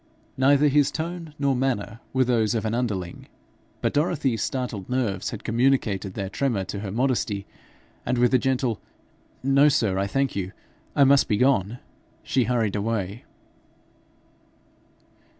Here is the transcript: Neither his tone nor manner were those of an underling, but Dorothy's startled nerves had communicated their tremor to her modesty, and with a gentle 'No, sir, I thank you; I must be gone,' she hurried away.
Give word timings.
Neither 0.35 0.67
his 0.67 0.89
tone 0.89 1.35
nor 1.37 1.55
manner 1.55 1.99
were 2.11 2.23
those 2.23 2.55
of 2.55 2.65
an 2.65 2.73
underling, 2.73 3.27
but 3.83 3.93
Dorothy's 3.93 4.41
startled 4.41 4.89
nerves 4.89 5.29
had 5.29 5.43
communicated 5.43 6.15
their 6.15 6.27
tremor 6.27 6.63
to 6.63 6.79
her 6.79 6.91
modesty, 6.91 7.45
and 8.03 8.17
with 8.17 8.33
a 8.33 8.39
gentle 8.39 8.81
'No, 9.43 9.69
sir, 9.69 9.99
I 9.99 10.07
thank 10.07 10.35
you; 10.35 10.53
I 10.95 11.03
must 11.03 11.27
be 11.27 11.37
gone,' 11.37 11.77
she 12.23 12.45
hurried 12.45 12.75
away. 12.75 13.25